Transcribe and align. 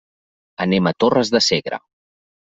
Anem 0.63 0.89
a 0.91 0.93
Torres 1.03 1.31
de 1.35 1.41
Segre. 1.49 1.79